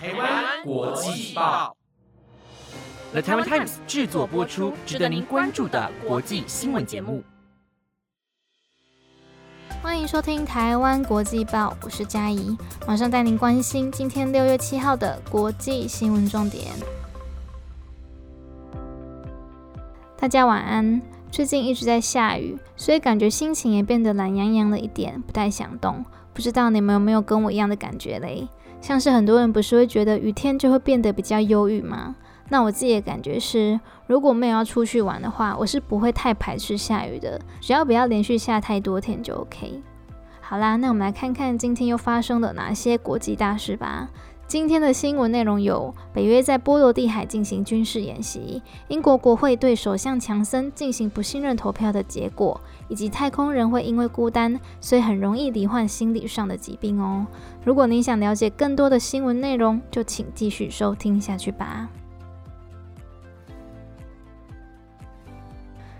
[0.00, 1.76] 台湾国际报
[3.10, 7.24] ，The Taiwan Times 制作播出，值得您关注的国际新闻节目。
[9.82, 12.56] 欢迎收听台湾国际报，我是嘉怡，
[12.86, 16.66] 马上带您关心今天六月七号的国际新闻重点。
[20.16, 21.02] 大家晚安。
[21.30, 26.04] 最近一直在下雨，所以感觉心情也变得懒洋洋了一点，不太想动。
[26.32, 28.48] 不知道你们有没有跟我一样的感觉嘞？
[28.80, 32.14] 像是很多人不是会觉得雨天就会变得比较忧郁吗？
[32.50, 39.82] 那我自己的感觉是，如果没有要出去玩的话，我是不会太排斥下雨的，只要不要连续下太多天就 OK。
[40.40, 44.08] 好啦，那我们来看看今天又发生了哪些国际大事吧。
[44.48, 57.26] 今天的新闻内容有：北约在波罗的海进行军事演习；英国国会对首相强森进行不信任投票的结果；以及太空人会因为孤单，所以很容易罹患心理上的疾病哦。
[57.62, 61.86] 如果您想了解更多的新闻内容，就请继续收听下去吧。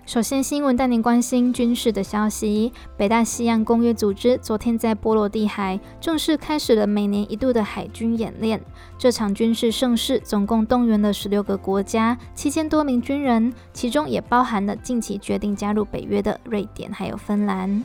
[0.09, 2.73] 首先，新闻带您关心军事的消息。
[2.97, 8.59] 北大西洋公约组织昨天在波罗的海正式开始了每年一度的海军演练。
[8.97, 17.85] 这场军事盛事总共动员了十六个国家七千多名军人，其中也包含了近期决定加入北约的瑞典还有芬兰。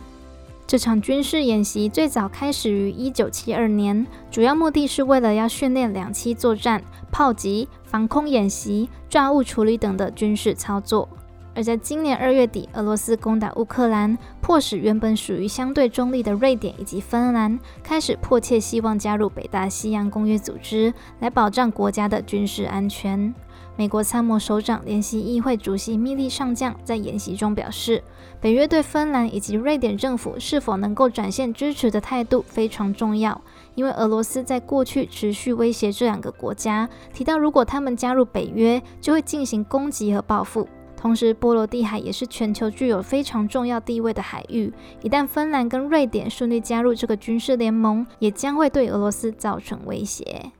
[0.66, 11.10] 这场军事演习最早开始于一九七二年，主要目的是为了要训练两栖作战、炮击、防空演习、抓物处理等的军事操作。
[11.56, 23.34] 而在今年二月底，俄罗斯攻打乌克兰，迫使原本属于相对中立的瑞典以及芬兰开始迫切希望加入北大西洋公约组织，来保障国家的军事安全。
[23.76, 28.04] 美国参谋首长联席议会主席密利上将在演习中表示，
[28.40, 33.42] 北约对芬兰以及瑞典政府是否能够展现支持的态度非常重要，
[33.74, 40.68] 因为俄罗斯在过去持续威胁这两个国家，提到如果他们加入北约，就会进行攻击和报复。
[41.04, 44.72] 同时，波罗的海也是全球具有非常重要地位的海域。
[45.02, 50.54] 一旦芬兰跟瑞典顺利加入这个军事联盟，也将会对俄罗斯造成威胁。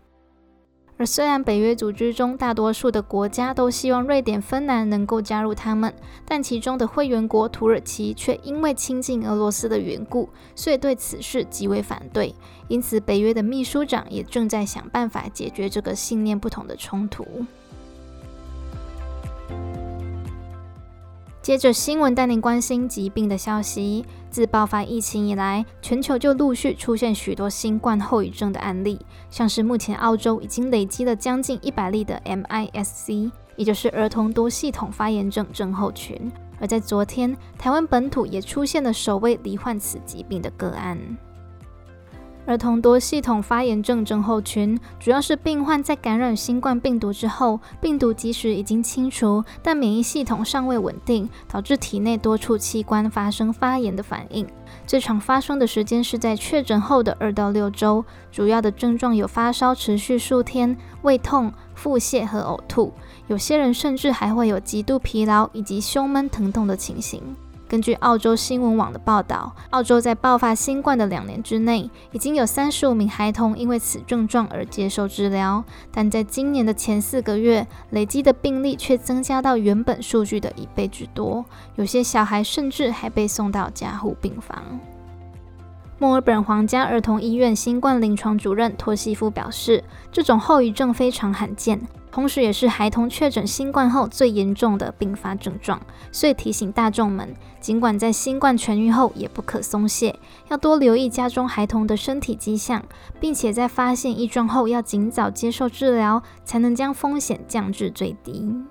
[0.98, 5.94] 而虽然北约组织中大多数的国家都希望瑞典、芬兰能够加入他们，
[6.26, 12.36] 但其中的会员国土耳其却因为亲近俄罗斯的缘故，所以对此事极为反对。
[12.68, 17.26] 因此，北约的秘书长也正在想办法解决这个信念不同的冲突。
[21.44, 24.06] 接着新闻带您关心疾病的消息。
[24.30, 28.98] 自爆发疫情以来，全球就陆续出现许多新冠后遗症的案例，
[29.30, 36.32] 像是目前澳洲已经累积了将近一百例的 MIS-C，也就是儿童多系统发炎症症候群。
[36.62, 40.98] 而在昨天，台湾本土也出现了首位罹患此疾病的个案。
[42.46, 54.46] 儿童多系统发炎症症候群主要是病患在感染新冠病毒之后，病毒即使已经清除，但免疫系统尚未稳定，导致体内多处器官发生发炎的反应。
[54.86, 62.92] 最常发生的时间是在确诊后的二到六周，主要的症状有发烧持续数天、胃痛、腹泻和呕吐，
[63.28, 67.22] 有些人甚至还会有极度疲劳以及胸闷疼痛的情形。
[67.68, 75.64] 根据澳洲新闻网的报道，澳洲在爆发新冠的两年之内，已经有三十五名孩童因为此症状而接受治疗。
[75.92, 81.44] 但在今年的前四个月，累积的病例却增加到原本数据的一倍之多。
[81.76, 84.62] 有些小孩甚至还被送到加护病房。
[85.98, 91.82] 墨尔本皇家儿童医院新冠临床主任托西夫表示，这种后遗症非常罕见。
[92.14, 95.82] 同时，也是孩童确诊新冠后最严重的并发症状，
[96.12, 100.16] 所以提醒大众们，尽管在新冠痊愈后，也不可松懈，
[100.50, 102.86] 要多留意家中孩童的身体迹象，
[103.20, 108.64] 并且在发现异状后，要尽早接受治疗，才能将风险降至最低。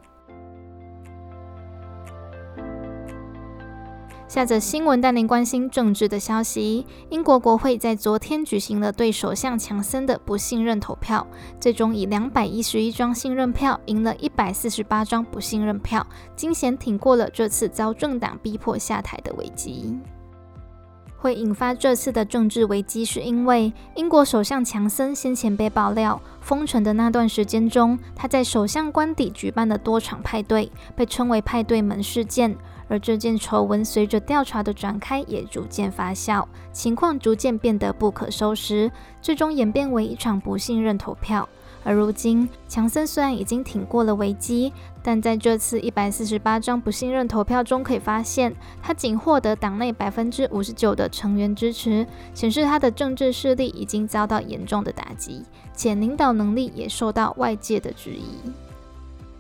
[4.33, 6.87] 下则新闻带您关心政治的消息。
[7.11, 11.27] 英国国会在昨天举行了对首相强森的不信任投票，
[11.61, 19.99] 最终以两百一十一张信任票赢了一百四十八张不信任票，惊险挺过了这次遭政党逼迫下台的危机。
[21.19, 32.57] 会引发这次的政治危机，是因为英国首相强森先前被爆料封城的那段时间中，他在首相官邸举办了多场派对，被称为“派对门事件”。
[32.93, 36.45] 而这件丑闻随着调查的展开，也逐渐发酵，
[36.75, 38.93] 情况逐渐变得不可收拾，
[39.23, 41.49] 最终演变为一场不信任投票。
[41.85, 55.43] 而如今，强森虽然已经挺过了危机，但在这次一百四十八张不信任投票中，可以发现他仅获得党内百分之五十九的成员支持，显示他的政治势力已经遭到严重的打击，
[55.75, 58.53] 且领导能力也受到外界的质疑。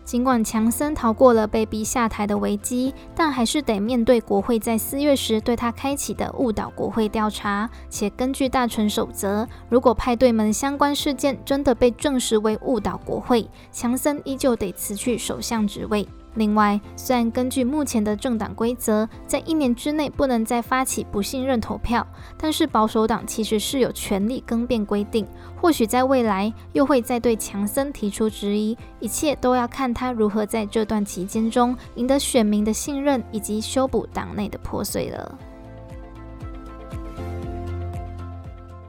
[0.05, 7.71] 尽管强森逃过了被逼下台的危机，但还是得面对国会在四月时对他开启的误导国会调查。
[7.89, 16.07] 且根据大臣守则，如果派对门相关事件真的被证实为误导国会，强森依旧得辞去首相职位。
[16.35, 22.07] 另外，虽然根据目前的政党规则，在一年之内不能再发起不信任投票，
[22.39, 25.27] 但是保守党其实是有权利更变规定。
[25.61, 35.39] 或许在未来又会再对强森提出质疑，一切都要看他如何在这段期间中赢得选民的信任，以及修补党内的破碎了。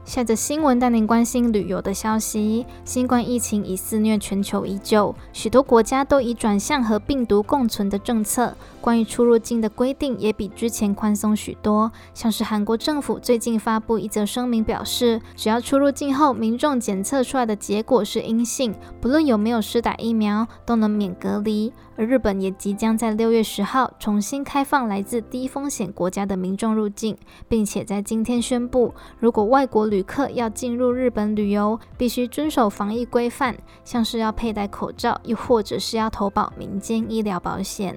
[0.04, 2.66] 下着新闻带您关心旅游的消息。
[2.84, 8.54] 新冠疫情已肆虐全球已久，许多国家都已转向和病毒共存的政策。
[8.82, 11.90] 关于出入境的规定也比之前宽松许多。
[12.12, 21.72] 像是韩国政府最近发布一则声明，表示只要出入境后民众检测出来的结果是阴性，不论有没有施打疫苗，都能免隔离。
[21.96, 27.16] 而日本也即将在六月十号重新开放来自低风险国家的民众入境，
[27.48, 37.96] 并且在今天宣布，如果外国旅客要进入日本旅游，必须遵守防疫规范，像是要佩戴口罩，又或者是要投保民间医疗保险。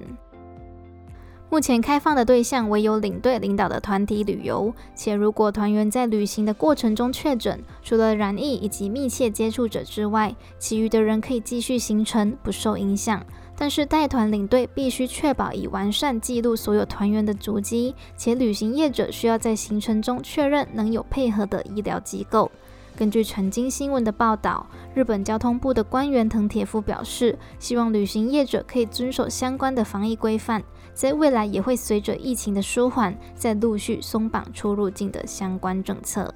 [1.50, 13.24] 目前开放的对象唯有领队领导的团体旅游，且如果团员在旅行的过程中确诊，除了染疫以及密切接触者之外，其余的人可以继续行程，不受影响。
[13.60, 22.48] 但是带团领队必须确保已完善记录所有团员的足迹，且旅行业者需要在行程中确认能有配合的医疗机构。
[22.96, 24.64] 根据曾经新闻的报道，
[24.94, 30.62] 日本交通部的官员藤铁夫表示，希望旅行业者可以遵守相关的防疫规范，
[30.94, 36.32] 在未来也会随着疫情的舒缓，再陆续松绑出入境的相关政策。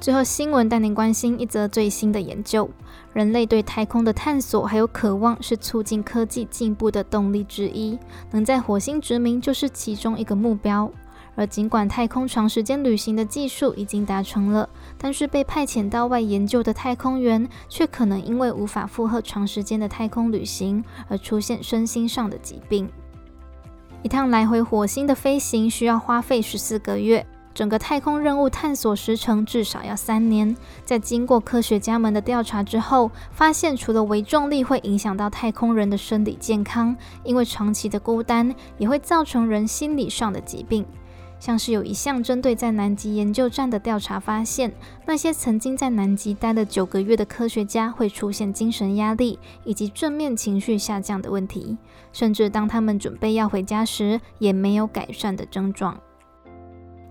[0.00, 2.70] 最后，新闻带您关心一则最新的研究：
[3.12, 7.98] 人类对太空的探索还有渴望，是促进科技进步的动力之一。
[8.30, 10.88] 能在火星殖民就是其中一个目标。
[11.34, 22.88] 而尽管太空长时间旅行的技术已经达成了，但是被派遣到外研究的太空员却可能因为无法负荷长时间的太空旅行而出现身心上的疾病。
[24.02, 27.26] 一趟来回火星的飞行需要花费十四个月。
[27.58, 30.56] 整个太空任务探索时程至少要三年。
[30.84, 36.94] 在经过科学家们的调查之后，发现除了微重力会影响到太空人的生理健康，
[37.24, 40.86] 因为长期的孤单也会造成人心理上的疾病。
[41.40, 44.72] 像是有一项针对在南极研究站的调查发现，
[45.04, 51.76] 那些曾经在南极待了九个月的科学家会出现精神压力以及正面情绪下降的问题，
[52.12, 55.98] 甚至当他们准备要回家时，也没有改善的症状。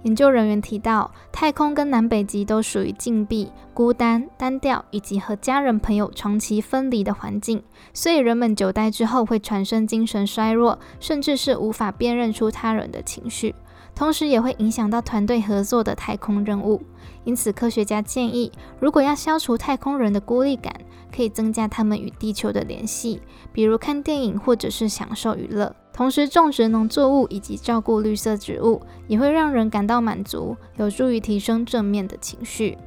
[0.07, 7.62] 研究人员提到，太空跟南北极都属于禁闭、孤单、单调以及和家人朋友长期分离的环境，
[7.94, 13.54] 所以人们久待之后会产生精神衰弱，甚至是无法辨认出他人的情绪，
[13.94, 16.81] 同时也会影响到团队合作的太空任务。
[17.25, 18.50] 因此，科学家建议，
[18.80, 20.74] 如果要消除太空人的孤立感，
[21.13, 23.21] 可以增加他们与地球的联系，
[23.51, 25.75] 比如看电影或者是享受娱乐。
[25.97, 32.77] 同时，种植农作物以及照顾绿色植物，也会让人感到满足，有助于提升正面的情绪。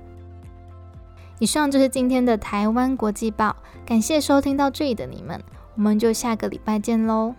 [1.40, 5.42] 以上就是今天的台湾国际报，感谢收听到这里的你们，
[5.74, 7.34] 我们就下个礼拜见喽。